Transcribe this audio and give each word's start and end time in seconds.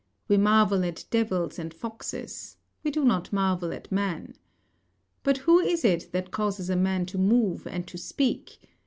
We 0.27 0.35
marvel 0.35 0.83
at 0.83 1.05
devils 1.11 1.59
and 1.59 1.71
foxes: 1.71 2.57
we 2.83 2.89
do 2.89 3.05
not 3.05 3.31
marvel 3.31 3.71
at 3.71 3.91
man. 3.91 4.33
But 5.21 5.37
who 5.37 5.59
is 5.59 5.85
it 5.85 6.09
that 6.11 6.31
causes 6.31 6.71
a 6.71 6.75
man 6.75 7.05
to 7.05 7.19
move 7.19 7.67
and 7.67 7.85
to 7.87 7.99
speak? 7.99 8.67